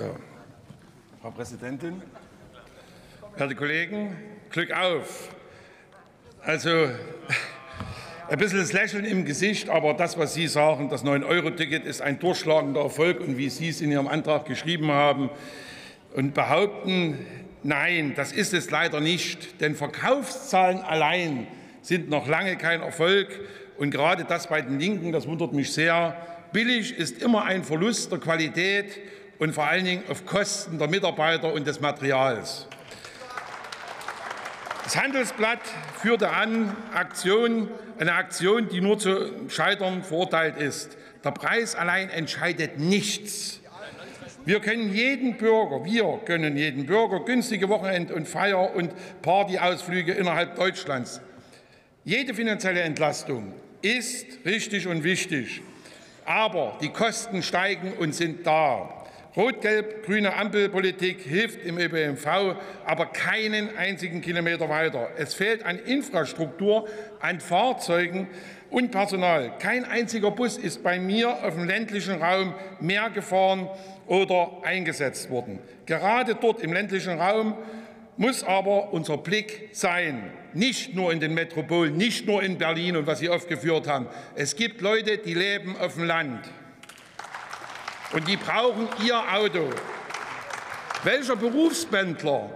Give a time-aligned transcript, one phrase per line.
[0.00, 0.16] So.
[1.20, 2.00] Frau Präsidentin,
[3.36, 4.16] werte Kollegen,
[4.48, 5.28] Glück auf.
[6.40, 6.70] Also
[8.30, 12.18] ein bisschen das Lächeln im Gesicht, aber das, was Sie sagen, das 9-Euro-Ticket ist ein
[12.18, 15.28] durchschlagender Erfolg und wie Sie es in Ihrem Antrag geschrieben haben
[16.14, 17.18] und behaupten,
[17.62, 21.46] nein, das ist es leider nicht, denn Verkaufszahlen allein
[21.82, 23.28] sind noch lange kein Erfolg
[23.76, 26.16] und gerade das bei den Linken, das wundert mich sehr,
[26.54, 28.98] billig ist immer ein Verlust der Qualität
[29.40, 32.68] und vor allen Dingen auf Kosten der Mitarbeiter und des Materials.
[34.84, 35.60] Das Handelsblatt
[36.00, 37.68] führte an Aktion,
[37.98, 40.96] eine Aktion, die nur zu Scheitern verurteilt ist.
[41.24, 43.60] Der Preis allein entscheidet nichts.
[44.44, 50.56] Wir können jeden Bürger, wir können jeden Bürger günstige Wochenend- und Feier- und Partyausflüge innerhalb
[50.56, 51.20] Deutschlands.
[52.04, 55.62] Jede finanzielle Entlastung ist richtig und wichtig,
[56.26, 58.99] aber die Kosten steigen und sind da.
[59.36, 65.10] Rot-gelb-grüne Ampelpolitik hilft im ÖPNV aber keinen einzigen Kilometer weiter.
[65.16, 66.88] Es fehlt an Infrastruktur,
[67.20, 68.26] an Fahrzeugen
[68.70, 69.52] und Personal.
[69.58, 73.68] Kein einziger Bus ist bei mir auf dem ländlichen Raum mehr gefahren
[74.06, 75.60] oder eingesetzt worden.
[75.86, 77.54] Gerade dort im ländlichen Raum
[78.16, 83.06] muss aber unser Blick sein, nicht nur in den Metropolen, nicht nur in Berlin und
[83.06, 84.08] was Sie aufgeführt haben.
[84.34, 86.50] Es gibt Leute, die leben auf dem Land
[88.12, 89.70] und die brauchen ihr Auto.
[91.04, 92.50] Welcher Berufspendler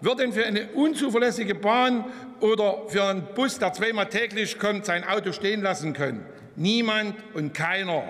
[0.00, 2.04] wird denn für eine unzuverlässige Bahn
[2.40, 6.24] oder für einen Bus, der zweimal täglich kommt, sein Auto stehen lassen können?
[6.56, 8.04] Niemand und keiner.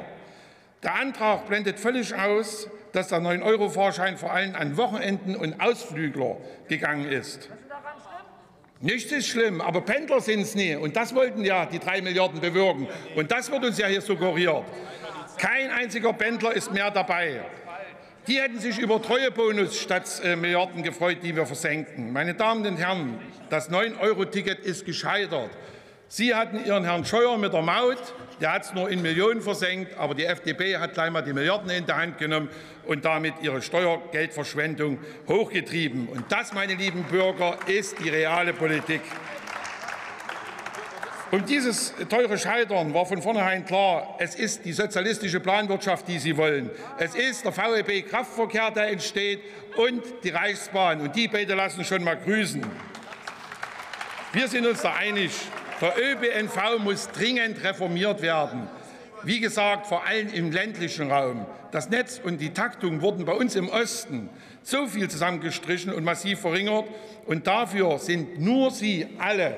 [0.83, 7.07] Der Antrag blendet völlig aus, dass der 9-Euro-Fahrschein vor allem an Wochenenden und Ausflügler gegangen
[7.11, 7.51] ist.
[8.81, 10.75] Nichts ist schlimm, aber Pendler sind es nie.
[10.75, 12.89] Und das wollten ja die drei Milliarden bewirken.
[13.15, 14.65] Und das wird uns ja hier suggeriert.
[15.41, 17.41] Kein einziger Pendler ist mehr dabei.
[18.27, 22.13] Die hätten sich über Treuebonus statt äh, Milliarden gefreut, die wir versenken.
[22.13, 25.49] Meine Damen und Herren, das 9-Euro-Ticket ist gescheitert.
[26.09, 27.97] Sie hatten Ihren Herrn Scheuer mit der Maut,
[28.43, 31.71] der hat es nur in Millionen versenkt, aber die FDP hat gleich mal die Milliarden
[31.71, 32.51] in die Hand genommen
[32.87, 36.07] und damit ihre Steuergeldverschwendung hochgetrieben.
[36.09, 39.01] Und das, meine lieben Bürger, ist die reale Politik.
[41.31, 46.37] Und dieses teure Scheitern war von vornherein klar, es ist die sozialistische Planwirtschaft, die Sie
[46.37, 46.71] wollen.
[46.99, 49.41] Es ist der VEB Kraftverkehr, der entsteht,
[49.77, 51.01] und die Reichsbahn.
[51.01, 52.65] Und die beide lassen schon mal grüßen.
[54.33, 55.31] Wir sind uns da einig,
[55.81, 58.69] der ÖPNV muss dringend reformiert werden.
[59.23, 61.47] Wie gesagt, vor allem im ländlichen Raum.
[61.71, 64.31] Das Netz und die Taktung wurden bei uns im Osten
[64.63, 66.87] so viel zusammengestrichen und massiv verringert.
[67.27, 69.55] Und dafür sind nur Sie alle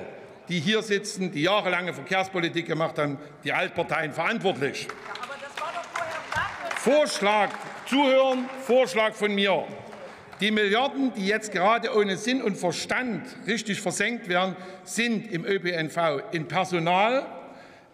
[0.49, 4.87] die hier sitzen, die jahrelange Verkehrspolitik gemacht haben, die Altparteien verantwortlich.
[6.75, 7.49] Vorschlag,
[7.85, 9.65] zuhören, Vorschlag von mir.
[10.41, 16.23] Die Milliarden, die jetzt gerade ohne Sinn und Verstand richtig versenkt werden, sind im ÖPNV
[16.33, 17.25] in Personal,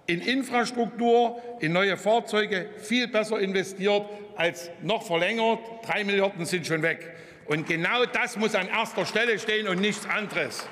[0.07, 4.03] in Infrastruktur, in neue Fahrzeuge viel besser investiert
[4.35, 5.59] als noch verlängert.
[5.85, 7.15] Drei Milliarden sind schon weg.
[7.45, 10.65] Und genau das muss an erster Stelle stehen und nichts anderes.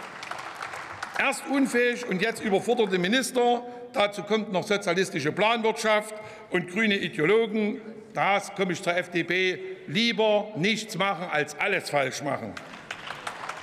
[1.19, 3.63] Erst unfähig und jetzt überforderte Minister.
[3.94, 6.13] Dazu kommt noch sozialistische Planwirtschaft
[6.51, 7.81] und grüne Ideologen.
[8.13, 9.59] Da komme ich zur FDP.
[9.88, 12.53] Lieber nichts machen als alles falsch machen.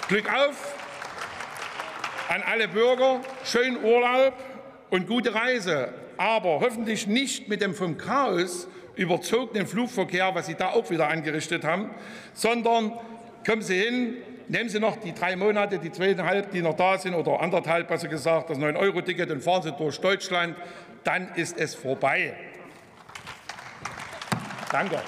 [0.08, 0.74] Glück auf
[2.28, 4.34] an alle Bürger, schönen Urlaub
[4.90, 5.92] und gute Reise.
[6.16, 8.66] Aber hoffentlich nicht mit dem vom Chaos
[8.96, 11.90] überzogenen Flugverkehr, was Sie da auch wieder angerichtet haben,
[12.32, 12.92] sondern
[13.46, 14.16] kommen Sie hin,
[14.48, 18.08] nehmen Sie noch die drei Monate, die zweieinhalb, die noch da sind, oder anderthalb, besser
[18.08, 20.56] gesagt, das 9-Euro-Ticket und fahren Sie durch Deutschland,
[21.02, 22.34] dann ist es vorbei.
[24.70, 25.00] Danke.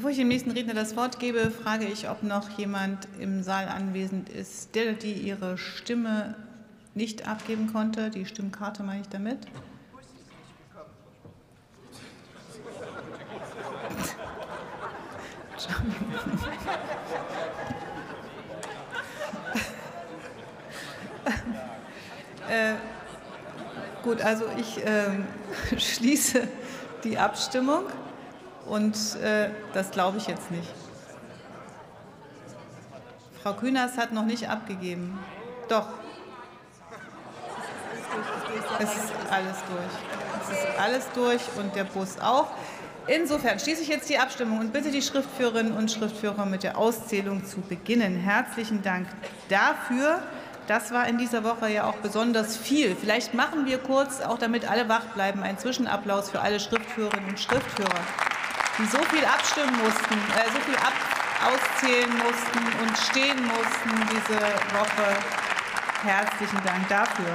[0.00, 3.68] Bevor ich dem nächsten Redner das Wort gebe, frage ich, ob noch jemand im Saal
[3.68, 6.36] anwesend ist, der die ihre Stimme
[6.94, 8.08] nicht abgeben konnte.
[8.08, 9.38] Die Stimmkarte meine ich damit.
[22.48, 22.74] Äh,
[24.02, 25.20] gut, also ich äh,
[25.78, 26.46] schließe
[27.04, 27.84] die Abstimmung
[28.66, 30.68] und äh, das glaube ich jetzt nicht.
[33.42, 35.18] Frau Kühners hat noch nicht abgegeben.
[35.68, 35.86] Doch.
[38.78, 40.42] Es ist alles durch.
[40.42, 42.48] Es ist alles durch und der Bus auch.
[43.06, 47.44] Insofern schließe ich jetzt die Abstimmung und bitte die Schriftführerinnen und Schriftführer mit der Auszählung
[47.44, 48.16] zu beginnen.
[48.16, 49.08] Herzlichen Dank
[49.48, 50.22] dafür.
[50.70, 52.94] Das war in dieser Woche ja auch besonders viel.
[52.94, 57.40] Vielleicht machen wir kurz, auch damit alle wach bleiben, einen Zwischenapplaus für alle Schriftführerinnen und
[57.40, 58.00] Schriftführer,
[58.78, 60.92] die so viel abstimmen mussten, äh, so viel ab
[61.42, 64.38] auszählen mussten und stehen mussten diese
[64.78, 65.16] Woche.
[66.04, 67.34] Herzlichen Dank dafür.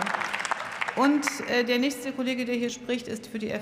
[0.96, 3.50] Und äh, der nächste Kollege, der hier spricht, ist für die